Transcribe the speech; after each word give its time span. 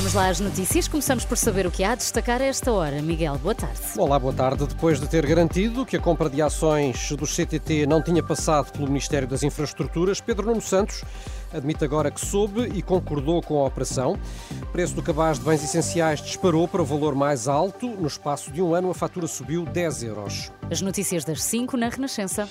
Vamos 0.00 0.14
lá 0.14 0.30
às 0.30 0.40
notícias. 0.40 0.88
Começamos 0.88 1.26
por 1.26 1.36
saber 1.36 1.66
o 1.66 1.70
que 1.70 1.84
há 1.84 1.92
a 1.92 1.94
destacar 1.94 2.40
a 2.40 2.46
esta 2.46 2.72
hora. 2.72 3.02
Miguel, 3.02 3.36
boa 3.36 3.54
tarde. 3.54 3.78
Olá, 3.98 4.18
boa 4.18 4.32
tarde. 4.32 4.66
Depois 4.66 4.98
de 4.98 5.06
ter 5.06 5.26
garantido 5.26 5.84
que 5.84 5.94
a 5.94 6.00
compra 6.00 6.30
de 6.30 6.40
ações 6.40 7.12
do 7.12 7.26
CTT 7.26 7.86
não 7.86 8.02
tinha 8.02 8.22
passado 8.22 8.72
pelo 8.72 8.86
Ministério 8.86 9.28
das 9.28 9.42
Infraestruturas, 9.42 10.18
Pedro 10.18 10.46
Nuno 10.46 10.62
Santos 10.62 11.04
admite 11.52 11.84
agora 11.84 12.10
que 12.10 12.18
soube 12.18 12.62
e 12.74 12.80
concordou 12.80 13.42
com 13.42 13.60
a 13.60 13.66
operação. 13.66 14.18
O 14.62 14.66
preço 14.68 14.94
do 14.94 15.02
cabaz 15.02 15.38
de 15.38 15.44
bens 15.44 15.62
essenciais 15.62 16.22
disparou 16.22 16.66
para 16.66 16.80
o 16.80 16.84
valor 16.84 17.14
mais 17.14 17.46
alto. 17.46 17.86
No 17.86 18.06
espaço 18.06 18.50
de 18.50 18.62
um 18.62 18.74
ano, 18.74 18.90
a 18.90 18.94
fatura 18.94 19.26
subiu 19.26 19.66
10 19.66 20.02
euros. 20.04 20.50
As 20.70 20.80
notícias 20.80 21.26
das 21.26 21.42
5 21.42 21.76
na 21.76 21.90
Renascença 21.90 22.48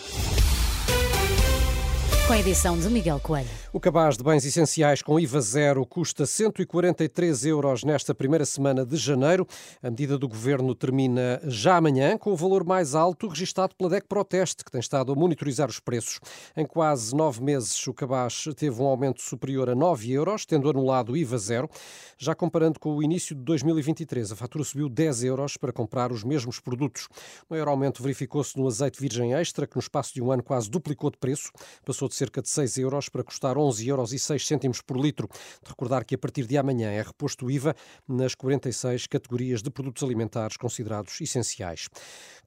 com 2.29 2.33
a 2.33 2.37
edição 2.37 2.77
de 2.77 2.87
Miguel 2.89 3.19
Coelho. 3.19 3.49
O 3.71 3.79
cabaz 3.79 4.17
de 4.17 4.23
bens 4.23 4.43
essenciais 4.43 5.03
com 5.03 5.19
IVA 5.19 5.39
zero 5.41 5.85
custa 5.85 6.25
143 6.25 7.45
euros 7.45 7.83
nesta 7.83 8.15
primeira 8.15 8.43
semana 8.43 8.83
de 8.83 8.97
janeiro. 8.97 9.45
A 9.83 9.91
medida 9.91 10.17
do 10.17 10.27
governo 10.27 10.73
termina 10.73 11.39
já 11.43 11.77
amanhã, 11.77 12.17
com 12.17 12.31
o 12.31 12.35
valor 12.35 12.63
mais 12.65 12.95
alto 12.95 13.27
registado 13.27 13.75
pela 13.75 13.91
DEC 13.91 14.07
Proteste, 14.07 14.65
que 14.65 14.71
tem 14.71 14.79
estado 14.79 15.11
a 15.11 15.15
monitorizar 15.15 15.69
os 15.69 15.79
preços. 15.79 16.19
Em 16.57 16.65
quase 16.65 17.15
nove 17.15 17.43
meses, 17.43 17.85
o 17.85 17.93
cabaz 17.93 18.45
teve 18.57 18.81
um 18.81 18.87
aumento 18.87 19.21
superior 19.21 19.69
a 19.69 19.75
9 19.75 20.11
euros, 20.13 20.47
tendo 20.47 20.67
anulado 20.67 21.11
o 21.11 21.17
IVA 21.17 21.37
zero. 21.37 21.69
Já 22.17 22.33
comparando 22.33 22.79
com 22.79 22.95
o 22.95 23.03
início 23.03 23.35
de 23.35 23.43
2023, 23.43 24.31
a 24.31 24.35
fatura 24.35 24.63
subiu 24.63 24.89
10 24.89 25.25
euros 25.25 25.57
para 25.57 25.71
comprar 25.71 26.11
os 26.11 26.23
mesmos 26.23 26.59
produtos. 26.59 27.07
O 27.47 27.53
maior 27.53 27.67
aumento 27.67 28.01
verificou-se 28.01 28.57
no 28.57 28.65
azeite 28.65 28.99
virgem 28.99 29.35
extra, 29.35 29.67
que 29.67 29.75
no 29.75 29.79
espaço 29.79 30.11
de 30.15 30.23
um 30.23 30.31
ano 30.31 30.41
quase 30.41 30.67
duplicou 30.71 31.11
de 31.11 31.19
preço, 31.19 31.51
passou 31.85 32.07
de 32.07 32.15
cerca 32.15 32.41
de 32.41 32.49
6 32.49 32.79
euros 32.79 33.09
para 33.09 33.23
custar 33.23 33.58
11 33.59 33.87
euros 33.87 34.13
e 34.13 34.19
6 34.19 34.47
cêntimos 34.47 34.81
por 34.81 34.97
litro. 34.97 35.27
De 35.63 35.69
recordar 35.69 36.05
que 36.05 36.15
a 36.15 36.17
partir 36.17 36.45
de 36.45 36.57
amanhã 36.57 36.89
é 36.89 37.01
reposto 37.01 37.45
o 37.45 37.51
IVA 37.51 37.75
nas 38.07 38.33
46 38.35 39.07
categorias 39.07 39.61
de 39.61 39.69
produtos 39.69 40.03
alimentares 40.03 40.57
considerados 40.57 41.19
essenciais. 41.21 41.89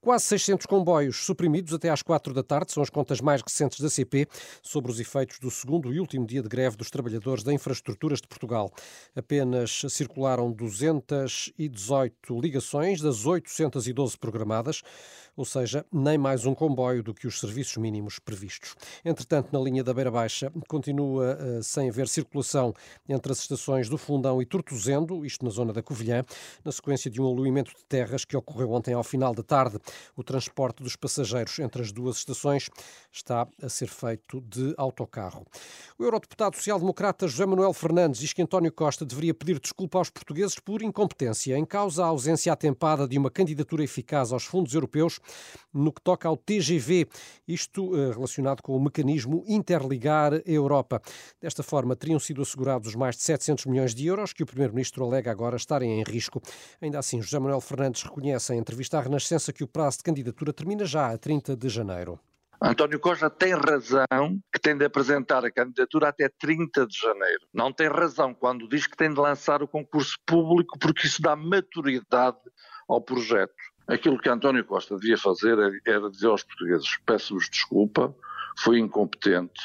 Quase 0.00 0.24
600 0.24 0.66
comboios 0.66 1.24
suprimidos 1.24 1.72
até 1.72 1.88
às 1.88 2.02
4 2.02 2.34
da 2.34 2.42
tarde 2.42 2.72
são 2.72 2.82
as 2.82 2.90
contas 2.90 3.20
mais 3.20 3.40
recentes 3.40 3.78
da 3.78 3.88
CP 3.88 4.26
sobre 4.60 4.90
os 4.90 4.98
efeitos 4.98 5.38
do 5.38 5.48
segundo 5.48 5.94
e 5.94 6.00
último 6.00 6.26
dia 6.26 6.42
de 6.42 6.48
greve 6.48 6.76
dos 6.76 6.90
trabalhadores 6.90 7.44
da 7.44 7.52
Infraestruturas 7.52 8.20
de 8.20 8.26
Portugal. 8.26 8.72
Apenas 9.14 9.82
circularam 9.88 10.50
218 10.50 12.40
ligações 12.40 13.00
das 13.00 13.26
812 13.26 14.18
programadas, 14.18 14.82
ou 15.36 15.44
seja, 15.44 15.84
nem 15.92 16.18
mais 16.18 16.44
um 16.44 16.54
comboio 16.54 17.02
do 17.02 17.14
que 17.14 17.26
os 17.26 17.40
serviços 17.40 17.76
mínimos 17.76 18.18
previstos. 18.18 18.74
Entretanto, 19.04 19.48
na 19.52 19.58
linha 19.58 19.82
da 19.82 19.94
Beira 19.94 20.10
Baixa 20.10 20.52
continua 20.68 21.36
uh, 21.36 21.62
sem 21.62 21.88
haver 21.88 22.06
circulação 22.08 22.74
entre 23.08 23.32
as 23.32 23.38
estações 23.38 23.88
do 23.88 23.96
Fundão 23.96 24.42
e 24.42 24.46
Tortozendo, 24.46 25.24
isto 25.24 25.44
na 25.44 25.50
zona 25.50 25.72
da 25.72 25.82
Covilhã, 25.82 26.24
na 26.64 26.70
sequência 26.70 27.10
de 27.10 27.20
um 27.20 27.26
aluimento 27.26 27.70
de 27.74 27.84
terras 27.84 28.24
que 28.24 28.36
ocorreu 28.36 28.72
ontem 28.72 28.92
ao 28.92 29.02
final 29.02 29.34
da 29.34 29.42
tarde. 29.42 29.78
O 30.16 30.22
transporte 30.22 30.82
dos 30.82 30.96
passageiros 30.96 31.58
entre 31.58 31.82
as 31.82 31.92
duas 31.92 32.16
estações 32.16 32.68
está 33.10 33.46
a 33.62 33.68
ser 33.68 33.88
feito 33.88 34.40
de 34.42 34.74
autocarro. 34.76 35.46
O 35.98 36.04
eurodeputado 36.04 36.56
social-democrata 36.56 37.26
José 37.26 37.46
Manuel 37.46 37.72
Fernandes 37.72 38.20
diz 38.20 38.32
que 38.32 38.42
António 38.42 38.72
Costa 38.72 39.04
deveria 39.04 39.32
pedir 39.32 39.58
desculpa 39.58 39.98
aos 39.98 40.10
portugueses 40.10 40.58
por 40.58 40.82
incompetência, 40.82 41.56
em 41.56 41.64
causa 41.64 42.04
a 42.04 42.08
ausência 42.08 42.52
atempada 42.52 43.08
de 43.08 43.16
uma 43.16 43.30
candidatura 43.30 43.82
eficaz 43.82 44.32
aos 44.32 44.44
fundos 44.44 44.74
europeus 44.74 45.21
no 45.72 45.92
que 45.92 46.00
toca 46.00 46.28
ao 46.28 46.36
TGV, 46.36 47.08
isto 47.46 47.96
eh, 47.96 48.12
relacionado 48.12 48.62
com 48.62 48.76
o 48.76 48.82
mecanismo 48.82 49.44
Interligar 49.46 50.32
Europa. 50.46 51.00
Desta 51.40 51.62
forma, 51.62 51.96
teriam 51.96 52.18
sido 52.18 52.42
assegurados 52.42 52.88
os 52.88 52.94
mais 52.94 53.16
de 53.16 53.22
700 53.22 53.66
milhões 53.66 53.94
de 53.94 54.06
euros 54.06 54.32
que 54.32 54.42
o 54.42 54.46
Primeiro-Ministro 54.46 55.04
alega 55.04 55.30
agora 55.30 55.56
estarem 55.56 56.00
em 56.00 56.02
risco. 56.02 56.40
Ainda 56.80 56.98
assim, 56.98 57.20
José 57.22 57.38
Manuel 57.38 57.60
Fernandes 57.60 58.02
reconhece 58.02 58.54
em 58.54 58.58
entrevista 58.58 58.98
à 58.98 59.00
Renascença 59.00 59.52
que 59.52 59.64
o 59.64 59.68
prazo 59.68 59.98
de 59.98 60.04
candidatura 60.04 60.52
termina 60.52 60.84
já 60.84 61.10
a 61.10 61.18
30 61.18 61.56
de 61.56 61.68
janeiro. 61.68 62.18
António 62.64 63.00
Costa 63.00 63.28
tem 63.28 63.54
razão 63.54 64.38
que 64.52 64.60
tem 64.60 64.76
de 64.76 64.84
apresentar 64.84 65.44
a 65.44 65.50
candidatura 65.50 66.08
até 66.08 66.28
30 66.28 66.86
de 66.86 66.96
janeiro. 66.96 67.40
Não 67.52 67.72
tem 67.72 67.88
razão 67.88 68.32
quando 68.32 68.68
diz 68.68 68.86
que 68.86 68.96
tem 68.96 69.12
de 69.12 69.18
lançar 69.18 69.64
o 69.64 69.68
concurso 69.68 70.16
público, 70.24 70.78
porque 70.78 71.08
isso 71.08 71.20
dá 71.20 71.34
maturidade 71.34 72.38
ao 72.88 73.00
projeto. 73.00 73.52
Aquilo 73.92 74.18
que 74.18 74.30
António 74.30 74.64
Costa 74.64 74.96
devia 74.96 75.18
fazer 75.18 75.58
era 75.86 76.08
dizer 76.08 76.28
aos 76.28 76.42
portugueses: 76.42 76.96
peço-vos 77.04 77.50
desculpa, 77.50 78.16
fui 78.58 78.78
incompetente, 78.78 79.60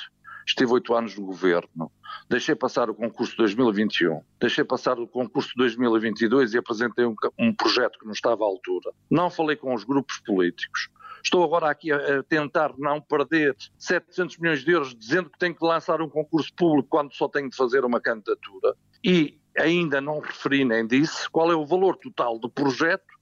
estive 0.45 0.73
oito 0.73 0.93
anos 0.93 1.17
no 1.17 1.25
governo, 1.25 1.89
deixei 2.29 2.53
passar 2.53 2.89
o 2.89 2.93
concurso 2.93 3.31
de 3.31 3.37
2021, 3.37 4.21
deixei 4.37 4.65
passar 4.65 4.99
o 4.99 5.07
concurso 5.07 5.51
de 5.51 5.55
2022 5.55 6.53
e 6.53 6.57
apresentei 6.57 7.05
um, 7.05 7.15
um 7.39 7.55
projeto 7.55 7.97
que 7.97 8.05
não 8.05 8.11
estava 8.11 8.43
à 8.43 8.47
altura. 8.47 8.91
Não 9.09 9.29
falei 9.29 9.55
com 9.55 9.73
os 9.73 9.85
grupos 9.85 10.19
políticos. 10.19 10.89
Estou 11.23 11.41
agora 11.41 11.69
aqui 11.69 11.89
a, 11.93 12.19
a 12.19 12.23
tentar 12.23 12.73
não 12.77 12.99
perder 12.99 13.55
700 13.77 14.39
milhões 14.39 14.59
de 14.59 14.71
euros 14.71 14.93
dizendo 14.93 15.29
que 15.29 15.39
tenho 15.39 15.55
que 15.55 15.65
lançar 15.65 16.01
um 16.01 16.09
concurso 16.09 16.53
público 16.53 16.89
quando 16.89 17.13
só 17.13 17.29
tenho 17.29 17.49
de 17.49 17.55
fazer 17.55 17.85
uma 17.85 18.01
candidatura. 18.01 18.75
E 19.01 19.39
ainda 19.57 20.01
não 20.01 20.19
referi 20.19 20.65
nem 20.65 20.85
disse 20.85 21.29
qual 21.29 21.49
é 21.49 21.55
o 21.55 21.65
valor 21.65 21.95
total 21.95 22.37
do 22.37 22.49
projeto 22.49 23.16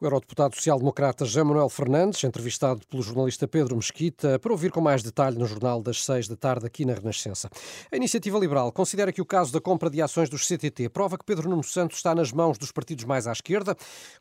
o 0.00 0.04
eurodeputado 0.04 0.54
social-democrata 0.54 1.24
José 1.24 1.42
Manuel 1.42 1.68
Fernandes, 1.68 2.22
entrevistado 2.24 2.80
pelo 2.86 3.02
jornalista 3.02 3.46
Pedro 3.46 3.76
Mesquita, 3.76 4.38
para 4.38 4.52
ouvir 4.52 4.70
com 4.70 4.80
mais 4.80 5.02
detalhe 5.02 5.38
no 5.38 5.46
jornal 5.46 5.82
das 5.82 6.04
seis 6.04 6.28
da 6.28 6.36
tarde 6.36 6.66
aqui 6.66 6.84
na 6.84 6.94
Renascença. 6.94 7.48
A 7.90 7.96
Iniciativa 7.96 8.38
Liberal 8.38 8.72
considera 8.72 9.12
que 9.12 9.22
o 9.22 9.26
caso 9.26 9.52
da 9.52 9.60
compra 9.60 9.88
de 9.88 10.02
ações 10.02 10.28
dos 10.28 10.46
CTT 10.46 10.88
prova 10.88 11.16
que 11.16 11.24
Pedro 11.24 11.48
Nuno 11.48 11.62
Santos 11.62 11.98
está 11.98 12.14
nas 12.14 12.32
mãos 12.32 12.58
dos 12.58 12.72
partidos 12.72 13.04
mais 13.04 13.26
à 13.26 13.32
esquerda. 13.32 13.76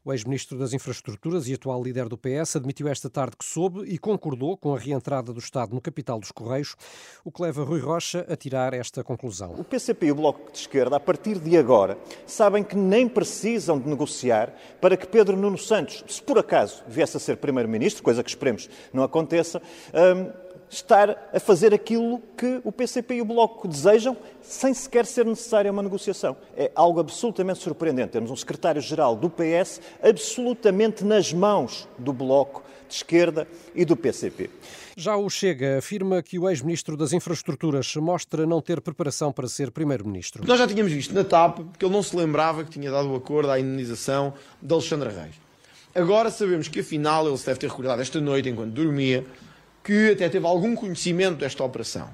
O 0.06 0.14
ex-ministro 0.14 0.58
das 0.58 0.74
Infraestruturas 0.74 1.48
e 1.48 1.54
atual 1.54 1.82
líder 1.84 2.08
do 2.08 2.18
PS 2.18 2.56
admitiu 2.56 2.88
esta 2.88 3.10
tarde 3.10 3.36
que 3.38 3.46
soube 3.46 3.84
e 3.86 3.98
concordou 3.98 4.58
com 4.58 4.76
a 4.76 4.80
reentrada 4.80 5.34
do 5.34 5.40
Estado 5.40 5.74
no 5.74 5.82
capital 5.82 6.20
dos 6.20 6.32
Correios, 6.32 6.76
o 7.24 7.32
que 7.32 7.42
leva 7.42 7.64
Rui 7.64 7.80
Rocha 7.80 8.26
a 8.30 8.36
tirar 8.36 8.74
esta 8.74 9.04
conclusão. 9.04 9.54
O 9.58 9.64
PCP 9.64 10.08
e 10.08 10.12
o 10.12 10.16
Bloco 10.16 10.52
de 10.52 10.58
Esquerda, 10.58 10.96
a 10.96 11.00
partir 11.00 11.40
de 11.40 11.58
agora, 11.58 11.98
sabem 12.26 12.64
que 12.64 12.76
nem 12.76 13.08
precisam 13.08 13.80
de 13.80 13.88
negociar 13.90 14.54
para 14.80 14.96
que 14.96 15.08
Pedro 15.08 15.31
Nuno 15.36 15.58
Santos, 15.58 16.04
se 16.08 16.22
por 16.22 16.38
acaso 16.38 16.84
viesse 16.88 17.18
a 17.18 17.20
ser 17.20 17.38
Primeiro-Ministro, 17.38 18.04
coisa 18.04 18.24
que 18.24 18.30
esperemos 18.30 18.70
não 18.94 19.04
aconteça, 19.04 19.62
um, 19.94 20.51
estar 20.72 21.30
a 21.34 21.40
fazer 21.40 21.74
aquilo 21.74 22.22
que 22.38 22.62
o 22.64 22.72
PCP 22.72 23.16
e 23.16 23.22
o 23.22 23.26
Bloco 23.26 23.68
desejam, 23.68 24.16
sem 24.42 24.74
sequer 24.74 25.06
ser 25.06 25.26
necessária 25.26 25.70
uma 25.70 25.84
negociação. 25.84 26.38
É 26.56 26.72
algo 26.74 27.02
absolutamente 27.02 27.60
surpreendente. 27.60 28.14
Temos 28.14 28.32
um 28.32 28.36
secretário-geral 28.36 29.16
do 29.16 29.30
PS 29.30 29.82
absolutamente 30.02 31.04
nas 31.04 31.34
mãos 31.34 31.88
do 32.00 32.14
Bloco 32.14 32.64
de 32.88 32.96
Esquerda 32.96 33.46
e 33.76 33.84
do 33.84 33.98
PCP. 33.98 34.50
Já 34.96 35.18
o 35.18 35.30
Chega 35.30 35.80
afirma 35.80 36.22
que 36.22 36.40
o 36.40 36.50
ex-ministro 36.50 36.96
das 36.96 37.12
Infraestruturas 37.12 37.94
mostra 37.98 38.46
não 38.46 38.62
ter 38.62 38.80
preparação 38.80 39.32
para 39.32 39.48
ser 39.50 39.72
primeiro-ministro. 39.72 40.44
Nós 40.48 40.58
já 40.58 40.68
tínhamos 40.68 40.92
visto 40.92 41.14
na 41.14 41.24
TAP 41.24 41.60
que 41.78 41.84
ele 41.84 41.94
não 41.94 42.04
se 42.04 42.16
lembrava 42.16 42.64
que 42.64 42.70
tinha 42.70 42.90
dado 42.90 43.12
o 43.12 43.16
acordo 43.16 43.52
à 43.52 43.60
indenização 43.60 44.34
de 44.62 44.74
Alexandre 44.74 45.10
Reis. 45.10 45.36
Agora 45.94 46.30
sabemos 46.30 46.70
que 46.70 46.80
afinal 46.80 47.28
ele 47.28 47.38
se 47.38 47.46
deve 47.46 47.60
ter 47.60 47.68
recordado 47.70 48.02
esta 48.02 48.22
noite, 48.22 48.48
enquanto 48.48 48.72
dormia, 48.72 49.26
que 49.84 50.12
até 50.12 50.30
teve 50.30 50.46
algum 50.46 50.76
conhecimento 50.76 51.38
desta 51.38 51.64
operação. 51.64 52.10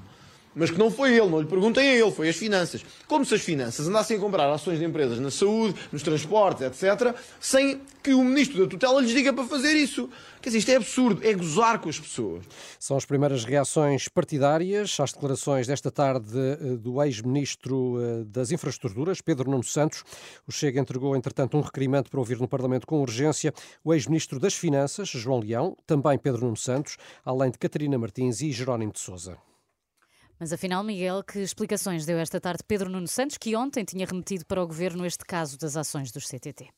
Mas 0.58 0.70
que 0.70 0.78
não 0.78 0.90
foi 0.90 1.16
ele, 1.16 1.28
não 1.28 1.40
lhe 1.40 1.46
perguntem 1.46 1.88
a 1.88 1.94
ele, 1.94 2.10
foi 2.10 2.28
as 2.28 2.36
finanças. 2.36 2.84
Como 3.06 3.24
se 3.24 3.32
as 3.32 3.40
finanças 3.40 3.86
andassem 3.86 4.16
a 4.16 4.20
comprar 4.20 4.52
ações 4.52 4.80
de 4.80 4.84
empresas 4.84 5.20
na 5.20 5.30
saúde, 5.30 5.76
nos 5.92 6.02
transportes, 6.02 6.62
etc., 6.62 7.14
sem 7.38 7.80
que 8.02 8.12
o 8.12 8.24
ministro 8.24 8.62
da 8.62 8.66
tutela 8.66 9.00
lhes 9.00 9.12
diga 9.12 9.32
para 9.32 9.44
fazer 9.44 9.74
isso. 9.74 10.10
Quer 10.40 10.48
dizer, 10.50 10.58
isto 10.58 10.70
é 10.70 10.76
absurdo, 10.76 11.26
é 11.26 11.32
gozar 11.32 11.78
com 11.78 11.88
as 11.88 12.00
pessoas. 12.00 12.44
São 12.78 12.96
as 12.96 13.04
primeiras 13.04 13.44
reações 13.44 14.08
partidárias 14.08 14.98
às 14.98 15.12
declarações 15.12 15.66
desta 15.66 15.90
tarde 15.90 16.32
eh, 16.36 16.76
do 16.76 17.02
ex-ministro 17.02 18.00
eh, 18.00 18.24
das 18.24 18.50
Infraestruturas, 18.50 19.20
Pedro 19.20 19.50
Nuno 19.50 19.64
Santos. 19.64 20.04
O 20.46 20.52
Chega 20.52 20.80
entregou, 20.80 21.14
entretanto, 21.14 21.56
um 21.56 21.60
requerimento 21.60 22.10
para 22.10 22.18
ouvir 22.18 22.38
no 22.40 22.48
Parlamento 22.48 22.86
com 22.86 23.00
urgência 23.00 23.52
o 23.84 23.94
ex-ministro 23.94 24.40
das 24.40 24.54
Finanças, 24.54 25.08
João 25.08 25.40
Leão, 25.40 25.76
também 25.86 26.18
Pedro 26.18 26.42
Nuno 26.42 26.56
Santos, 26.56 26.96
além 27.24 27.50
de 27.50 27.58
Catarina 27.58 27.98
Martins 27.98 28.40
e 28.40 28.50
Jerónimo 28.50 28.92
de 28.92 29.00
Souza. 29.00 29.36
Mas 30.38 30.52
afinal, 30.52 30.84
Miguel, 30.84 31.24
que 31.24 31.40
explicações 31.40 32.06
deu 32.06 32.18
esta 32.18 32.40
tarde 32.40 32.62
Pedro 32.66 32.88
Nuno 32.88 33.08
Santos, 33.08 33.36
que 33.36 33.56
ontem 33.56 33.84
tinha 33.84 34.06
remetido 34.06 34.46
para 34.46 34.62
o 34.62 34.66
governo 34.66 35.04
este 35.04 35.24
caso 35.24 35.58
das 35.58 35.76
ações 35.76 36.12
dos 36.12 36.28
CTT? 36.28 36.77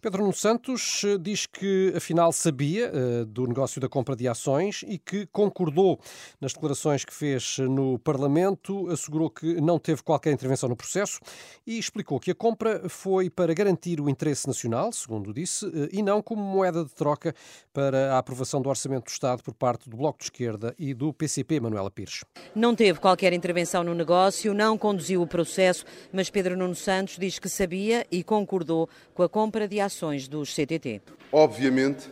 Pedro 0.00 0.22
Nuno 0.22 0.32
Santos 0.32 1.02
eh, 1.04 1.16
diz 1.18 1.46
que 1.46 1.92
afinal 1.96 2.32
sabia 2.32 2.90
uh, 2.90 3.24
do 3.24 3.46
negócio 3.46 3.80
da 3.80 3.88
compra 3.88 4.16
de 4.16 4.26
ações 4.26 4.84
e 4.88 4.98
que 4.98 5.26
concordou 5.26 6.00
nas 6.40 6.52
declarações 6.52 7.04
que 7.04 7.14
fez 7.14 7.58
no 7.58 7.98
Parlamento, 7.98 8.88
assegurou 8.90 9.30
que 9.30 9.60
não 9.60 9.78
teve 9.78 10.02
qualquer 10.02 10.32
intervenção 10.32 10.68
no 10.68 10.74
processo 10.74 11.20
e 11.66 11.78
explicou 11.78 12.18
que 12.18 12.30
a 12.30 12.34
compra 12.34 12.88
foi 12.88 13.30
para 13.30 13.54
garantir 13.54 14.00
o 14.00 14.08
interesse 14.08 14.46
nacional, 14.46 14.92
segundo 14.92 15.32
disse, 15.32 15.66
uh, 15.66 15.88
e 15.92 16.02
não 16.02 16.20
como 16.20 16.42
moeda 16.42 16.84
de 16.84 16.92
troca 16.94 17.34
para 17.72 18.14
a 18.14 18.18
aprovação 18.18 18.60
do 18.60 18.68
Orçamento 18.68 19.04
do 19.04 19.10
Estado 19.10 19.42
por 19.42 19.54
parte 19.54 19.88
do 19.88 19.96
Bloco 19.96 20.18
de 20.18 20.24
Esquerda 20.24 20.74
e 20.78 20.94
do 20.94 21.12
PCP, 21.12 21.60
Manuela 21.60 21.90
Pires. 21.90 22.24
Não 22.54 22.74
teve 22.74 22.98
qualquer 22.98 23.32
intervenção 23.32 23.84
no 23.84 23.94
negócio, 23.94 24.54
não 24.54 24.76
conduziu 24.76 25.22
o 25.22 25.26
processo, 25.26 25.84
mas 26.12 26.30
Pedro 26.30 26.56
Nuno 26.56 26.74
Santos 26.74 27.16
diz 27.18 27.38
que 27.38 27.48
sabia 27.48 28.06
e 28.10 28.24
concordou 28.24 28.88
com 29.14 29.22
a 29.22 29.28
compra 29.28 29.51
de 29.68 29.80
ações 29.80 30.26
dos 30.26 30.54
CTT. 30.54 31.02
Obviamente 31.30 32.08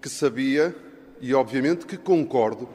que 0.00 0.08
sabia 0.08 0.74
e 1.20 1.34
obviamente 1.34 1.84
que 1.84 1.96
concordo 1.96 2.68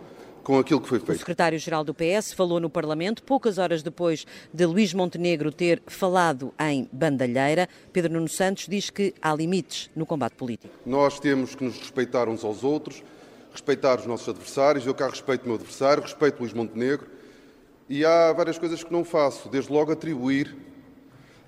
com 0.44 0.60
aquilo 0.60 0.80
que 0.80 0.88
foi 0.88 1.00
feito. 1.00 1.16
O 1.16 1.18
secretário-geral 1.18 1.84
do 1.84 1.94
PS 1.94 2.32
falou 2.32 2.60
no 2.60 2.70
Parlamento 2.70 3.24
poucas 3.24 3.58
horas 3.58 3.82
depois 3.82 4.28
de 4.54 4.66
Luís 4.66 4.94
Montenegro 4.94 5.52
ter 5.52 5.82
falado 5.88 6.54
em 6.60 6.88
bandalheira. 6.94 7.68
Pedro 7.92 8.14
Nuno 8.14 8.30
Santos 8.30 8.68
diz 8.68 8.92
que 8.92 9.16
há 9.20 9.34
limites 9.34 9.90
no 9.96 10.06
combate 10.06 10.36
político. 10.36 10.72
Nós 10.86 11.20
temos 11.20 11.56
que 11.56 11.64
nos 11.64 11.80
respeitar 11.80 12.30
uns 12.30 12.44
aos 12.44 12.64
outros, 12.64 13.04
respeitar 13.52 14.00
os 14.00 14.06
nossos 14.06 14.30
adversários. 14.30 14.86
Eu 14.86 14.94
cá 14.94 15.10
respeito 15.10 15.44
o 15.44 15.48
meu 15.48 15.56
adversário, 15.56 16.04
respeito 16.04 16.40
Luís 16.40 16.54
Montenegro. 16.54 17.08
E 17.90 18.06
há 18.06 18.32
várias 18.32 18.60
coisas 18.60 18.84
que 18.84 18.94
não 18.94 19.04
faço, 19.04 19.50
desde 19.50 19.72
logo 19.72 19.92
atribuir 19.92 20.56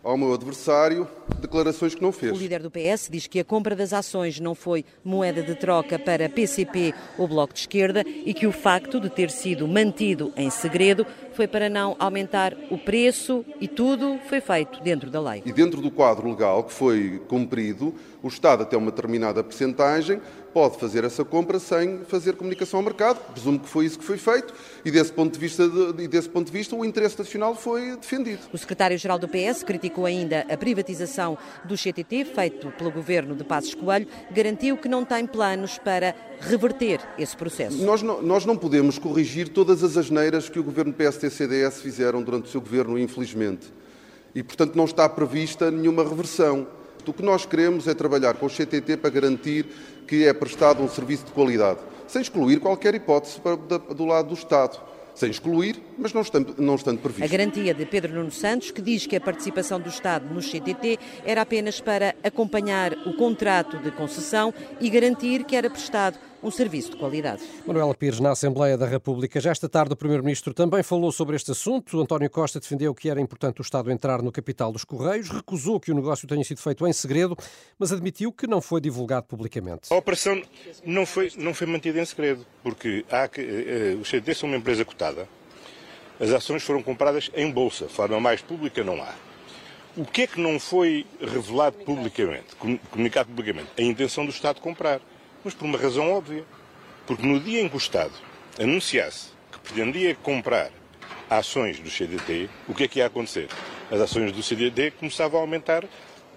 ao 0.03 0.17
meu 0.17 0.33
adversário 0.33 1.07
declarações 1.39 1.93
que 1.93 2.01
não 2.01 2.11
fez. 2.11 2.31
O 2.31 2.39
líder 2.39 2.61
do 2.61 2.71
PS 2.71 3.09
diz 3.11 3.27
que 3.27 3.39
a 3.39 3.43
compra 3.43 3.75
das 3.75 3.93
ações 3.93 4.39
não 4.39 4.55
foi 4.55 4.83
moeda 5.03 5.41
de 5.41 5.55
troca 5.55 5.99
para 5.99 6.29
PCP 6.29 6.93
ou 7.17 7.27
Bloco 7.27 7.53
de 7.53 7.59
Esquerda 7.61 8.03
e 8.07 8.33
que 8.33 8.47
o 8.47 8.51
facto 8.51 8.99
de 8.99 9.09
ter 9.09 9.29
sido 9.29 9.67
mantido 9.67 10.33
em 10.35 10.49
segredo 10.49 11.05
foi 11.37 11.47
para 11.47 11.69
não 11.69 11.95
aumentar 11.99 12.57
o 12.71 12.79
preço 12.79 13.45
e 13.61 13.67
tudo 13.67 14.19
foi 14.27 14.41
feito 14.41 14.81
dentro 14.81 15.11
da 15.11 15.21
lei. 15.21 15.43
E 15.45 15.53
dentro 15.53 15.79
do 15.79 15.91
quadro 15.91 16.27
legal 16.27 16.63
que 16.63 16.73
foi 16.73 17.21
cumprido, 17.27 17.93
o 18.23 18.27
Estado, 18.27 18.63
até 18.63 18.75
uma 18.75 18.89
determinada 18.89 19.43
percentagem, 19.43 20.19
pode 20.51 20.79
fazer 20.79 21.03
essa 21.03 21.23
compra 21.23 21.59
sem 21.59 21.99
fazer 22.07 22.35
comunicação 22.35 22.79
ao 22.79 22.83
mercado. 22.83 23.19
Presumo 23.31 23.59
que 23.59 23.69
foi 23.69 23.85
isso 23.85 23.99
que 23.99 24.03
foi 24.03 24.17
feito 24.17 24.51
e 24.83 24.89
desse 24.89 25.13
ponto 25.13 25.31
de 25.31 25.39
vista, 25.39 25.69
de, 25.69 26.07
desse 26.07 26.27
ponto 26.27 26.47
de 26.47 26.51
vista 26.51 26.75
o 26.75 26.83
interesse 26.83 27.19
nacional 27.19 27.53
foi 27.53 27.95
defendido. 27.95 28.39
O 28.51 28.57
secretário-geral 28.57 29.19
do 29.19 29.27
PS 29.27 29.61
criticou 29.61 30.07
ainda 30.07 30.43
a 30.49 30.57
privatização 30.57 31.37
do 31.63 31.75
CTT, 31.77 32.25
feito 32.25 32.71
pelo 32.71 32.89
governo 32.89 33.35
de 33.35 33.43
Passos 33.43 33.75
Coelho, 33.75 34.07
garantiu 34.31 34.75
que 34.77 34.89
não 34.89 35.05
tem 35.05 35.27
planos 35.27 35.77
para 35.77 36.15
reverter 36.39 36.99
esse 37.19 37.37
processo. 37.37 37.77
Nós 37.85 38.01
não, 38.01 38.21
nós 38.21 38.45
não 38.45 38.57
podemos 38.57 38.97
corrigir 38.97 39.49
todas 39.49 39.83
as 39.83 39.95
asneiras 39.95 40.49
que 40.49 40.59
o 40.59 40.63
governo 40.63 40.93
PST-CDS 41.27 41.81
fizeram 41.81 42.21
durante 42.21 42.45
o 42.45 42.49
seu 42.49 42.61
governo, 42.61 42.97
infelizmente. 42.97 43.71
E, 44.33 44.43
portanto, 44.43 44.75
não 44.75 44.85
está 44.85 45.07
prevista 45.07 45.69
nenhuma 45.71 46.03
reversão. 46.03 46.67
O 47.05 47.13
que 47.13 47.23
nós 47.23 47.45
queremos 47.45 47.87
é 47.87 47.93
trabalhar 47.93 48.33
com 48.33 48.45
o 48.45 48.49
CTT 48.49 48.97
para 48.97 49.09
garantir 49.09 49.65
que 50.05 50.25
é 50.25 50.33
prestado 50.33 50.83
um 50.83 50.89
serviço 50.89 51.25
de 51.25 51.31
qualidade, 51.31 51.79
sem 52.05 52.21
excluir 52.21 52.59
qualquer 52.59 52.95
hipótese 52.95 53.39
do 53.95 54.05
lado 54.05 54.29
do 54.29 54.33
Estado 54.33 54.77
sem 55.17 55.31
excluir, 55.31 55.81
mas 55.97 56.13
não 56.13 56.21
estando, 56.21 56.53
não 56.59 56.75
estando 56.75 56.99
previsto. 56.99 57.23
A 57.23 57.27
garantia 57.27 57.73
de 57.73 57.87
Pedro 57.87 58.13
Nuno 58.13 58.29
Santos, 58.29 58.69
que 58.69 58.83
diz 58.83 59.07
que 59.07 59.15
a 59.15 59.19
participação 59.19 59.79
do 59.79 59.89
Estado 59.89 60.31
no 60.31 60.41
CTT 60.41 60.99
era 61.25 61.41
apenas 61.41 61.81
para 61.81 62.13
acompanhar 62.23 62.93
o 63.07 63.13
contrato 63.13 63.79
de 63.79 63.89
concessão 63.89 64.53
e 64.79 64.87
garantir 64.91 65.43
que 65.43 65.55
era 65.55 65.71
prestado 65.71 66.19
um 66.41 66.51
serviço 66.51 66.91
de 66.91 66.97
qualidade. 66.97 67.41
Manuela 67.65 67.93
Pires, 67.93 68.19
na 68.19 68.31
Assembleia 68.31 68.77
da 68.77 68.85
República. 68.85 69.39
Já 69.39 69.51
esta 69.51 69.67
tarde 69.67 69.93
o 69.93 69.95
Primeiro-Ministro 69.95 70.53
também 70.53 70.83
falou 70.83 71.11
sobre 71.11 71.35
este 71.35 71.51
assunto. 71.51 71.99
António 71.99 72.29
Costa 72.29 72.59
defendeu 72.59 72.93
que 72.93 73.09
era 73.09 73.19
importante 73.19 73.59
o 73.59 73.63
Estado 73.63 73.91
entrar 73.91 74.21
no 74.21 74.31
capital 74.31 74.71
dos 74.71 74.83
Correios, 74.83 75.29
recusou 75.29 75.79
que 75.79 75.91
o 75.91 75.95
negócio 75.95 76.27
tenha 76.27 76.43
sido 76.43 76.61
feito 76.61 76.85
em 76.87 76.93
segredo, 76.93 77.35
mas 77.77 77.91
admitiu 77.91 78.31
que 78.31 78.47
não 78.47 78.61
foi 78.61 78.79
divulgado 78.79 79.25
publicamente. 79.25 79.91
A 79.91 79.95
operação 79.95 80.41
não 80.85 81.05
foi, 81.05 81.31
não 81.37 81.53
foi 81.53 81.67
mantida 81.67 81.99
em 81.99 82.05
segredo, 82.05 82.45
porque 82.63 83.05
há 83.09 83.27
que, 83.27 83.41
uh, 83.41 83.99
os 83.99 84.09
CDs 84.09 84.37
são 84.37 84.49
uma 84.49 84.57
empresa 84.57 84.85
cotada. 84.85 85.27
As 86.19 86.31
ações 86.31 86.63
foram 86.63 86.81
compradas 86.81 87.29
em 87.35 87.51
bolsa, 87.51 87.87
forma 87.87 88.19
mais 88.19 88.41
pública 88.41 88.83
não 88.83 89.01
há. 89.01 89.13
O 89.95 90.05
que 90.05 90.23
é 90.23 90.27
que 90.27 90.39
não 90.39 90.59
foi 90.59 91.05
revelado 91.19 91.77
publicamente, 91.77 92.55
comunicado 92.91 93.29
publicamente? 93.29 93.69
A 93.77 93.81
intenção 93.81 94.25
do 94.25 94.31
Estado 94.31 94.57
de 94.57 94.61
comprar 94.61 95.01
mas 95.47 95.53
por 95.53 95.63
uma 95.63 95.77
razão 95.77 96.11
óbvia. 96.11 96.43
Porque 97.05 97.25
no 97.25 97.39
dia 97.39 97.61
em 97.61 97.69
que 97.69 97.75
o 97.75 97.77
Estado 97.77 98.11
anunciasse 98.59 99.29
que 99.49 99.59
pretendia 99.59 100.13
comprar 100.15 100.71
ações 101.29 101.79
do 101.79 101.89
CDT, 101.89 102.49
o 102.67 102.73
que 102.73 102.83
é 102.83 102.87
que 102.89 102.99
ia 102.99 103.05
acontecer? 103.05 103.47
As 103.89 104.01
ações 104.01 104.33
do 104.33 104.43
CDT 104.43 104.91
começavam 104.99 105.39
a 105.39 105.43
aumentar 105.43 105.85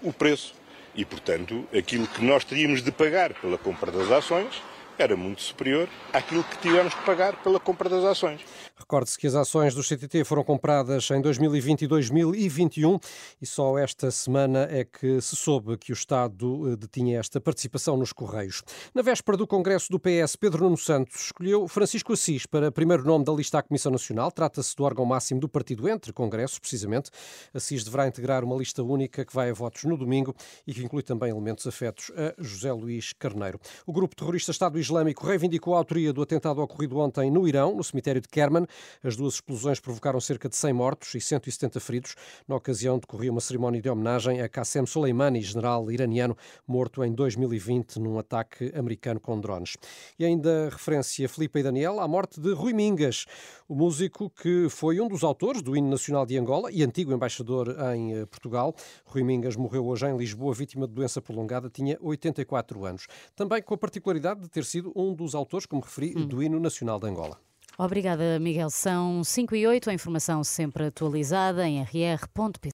o 0.01 0.13
preço. 0.13 0.53
E, 0.95 1.03
portanto, 1.03 1.67
aquilo 1.77 2.07
que 2.07 2.23
nós 2.23 2.45
teríamos 2.45 2.81
de 2.81 2.89
pagar 2.89 3.33
pela 3.33 3.57
compra 3.57 3.91
das 3.91 4.09
ações 4.09 4.63
era 4.97 5.15
muito 5.15 5.41
superior 5.41 5.89
àquilo 6.13 6.43
que 6.43 6.57
tivemos 6.59 6.93
que 6.93 7.03
pagar 7.05 7.41
pela 7.41 7.59
compra 7.59 7.89
das 7.89 8.03
ações. 8.03 8.41
Recorde-se 8.75 9.17
que 9.17 9.27
as 9.27 9.35
ações 9.35 9.75
do 9.75 9.83
CTT 9.83 10.23
foram 10.23 10.43
compradas 10.43 11.09
em 11.11 11.21
2020 11.21 11.83
e 11.83 11.87
2021 11.87 12.99
e 13.41 13.45
só 13.45 13.77
esta 13.77 14.09
semana 14.11 14.67
é 14.69 14.83
que 14.83 15.21
se 15.21 15.35
soube 15.35 15.77
que 15.77 15.91
o 15.91 15.93
Estado 15.93 16.71
eh, 16.71 16.75
detinha 16.75 17.19
esta 17.19 17.39
participação 17.39 17.95
nos 17.95 18.11
Correios. 18.11 18.63
Na 18.93 19.01
véspera 19.01 19.37
do 19.37 19.47
Congresso 19.47 19.89
do 19.91 19.99
PS, 19.99 20.35
Pedro 20.35 20.63
Nuno 20.63 20.77
Santos 20.77 21.25
escolheu 21.25 21.67
Francisco 21.67 22.13
Assis 22.13 22.45
para 22.45 22.71
primeiro 22.71 23.03
nome 23.03 23.23
da 23.23 23.31
lista 23.31 23.59
à 23.59 23.63
Comissão 23.63 23.91
Nacional. 23.91 24.31
Trata-se 24.31 24.75
do 24.75 24.83
órgão 24.83 25.05
máximo 25.05 25.39
do 25.39 25.47
partido 25.47 25.87
entre 25.87 26.11
congressos, 26.11 26.59
precisamente. 26.59 27.11
Assis 27.53 27.83
deverá 27.83 28.07
integrar 28.07 28.43
uma 28.43 28.55
lista 28.55 28.83
única 28.83 29.23
que 29.23 29.33
vai 29.33 29.49
a 29.49 29.53
votos 29.53 29.83
no 29.83 29.95
domingo 29.95 30.35
e 30.65 30.73
que 30.73 30.83
inclui 30.83 31.03
também 31.03 31.29
elementos 31.29 31.65
afetos 31.67 32.11
a 32.15 32.41
José 32.41 32.71
Luís 32.71 33.13
Carneiro. 33.13 33.59
O 33.85 33.93
grupo 33.93 34.15
terrorista 34.15 34.51
Estado 34.51 34.80
Islâmico 34.81 35.25
reivindicou 35.25 35.75
a 35.75 35.77
autoria 35.77 36.11
do 36.11 36.21
atentado 36.21 36.61
ocorrido 36.61 36.97
ontem 36.97 37.29
no 37.29 37.47
Irão, 37.47 37.75
no 37.75 37.83
cemitério 37.83 38.19
de 38.19 38.27
Kerman. 38.27 38.65
As 39.03 39.15
duas 39.15 39.35
explosões 39.35 39.79
provocaram 39.79 40.19
cerca 40.19 40.49
de 40.49 40.55
100 40.55 40.73
mortos 40.73 41.15
e 41.15 41.21
170 41.21 41.79
feridos. 41.79 42.15
Na 42.47 42.55
ocasião, 42.55 42.97
decorria 42.97 43.31
uma 43.31 43.39
cerimónia 43.39 43.81
de 43.81 43.89
homenagem 43.89 44.41
a 44.41 44.49
Qassem 44.49 44.85
Soleimani, 44.85 45.41
general 45.41 45.91
iraniano, 45.91 46.35
morto 46.67 47.03
em 47.03 47.13
2020 47.13 47.99
num 47.99 48.17
ataque 48.17 48.71
americano 48.75 49.19
com 49.19 49.39
drones. 49.39 49.77
E 50.17 50.25
ainda 50.25 50.69
referência 50.69 51.29
Filipe 51.29 51.59
e 51.59 51.63
Daniel 51.63 51.99
à 51.99 52.07
morte 52.07 52.41
de 52.41 52.51
Rui 52.53 52.73
Mingas, 52.73 53.25
o 53.71 53.75
músico 53.75 54.29
que 54.29 54.67
foi 54.69 54.99
um 54.99 55.07
dos 55.07 55.23
autores 55.23 55.61
do 55.61 55.77
hino 55.77 55.89
nacional 55.89 56.25
de 56.25 56.37
Angola 56.37 56.69
e 56.73 56.83
antigo 56.83 57.13
embaixador 57.13 57.73
em 57.95 58.13
eh, 58.13 58.25
Portugal. 58.25 58.75
Rui 59.05 59.23
Mingas 59.23 59.55
morreu 59.55 59.87
hoje 59.87 60.05
em 60.07 60.17
Lisboa, 60.17 60.53
vítima 60.53 60.85
de 60.85 60.93
doença 60.93 61.21
prolongada, 61.21 61.69
tinha 61.69 61.97
84 62.01 62.85
anos. 62.85 63.07
Também 63.33 63.61
com 63.63 63.73
a 63.73 63.77
particularidade 63.77 64.41
de 64.41 64.49
ter 64.49 64.65
sido 64.65 64.91
um 64.93 65.13
dos 65.13 65.33
autores, 65.33 65.65
como 65.65 65.81
referi, 65.81 66.13
hum. 66.17 66.27
do 66.27 66.43
hino 66.43 66.59
nacional 66.59 66.99
de 66.99 67.07
Angola. 67.07 67.39
Obrigada, 67.77 68.37
Miguel. 68.41 68.69
São 68.69 69.23
5 69.23 69.55
e 69.55 69.65
8, 69.65 69.89
a 69.89 69.93
informação 69.93 70.43
sempre 70.43 70.87
atualizada 70.87 71.65
em 71.65 71.81
rr.pt. 71.81 72.69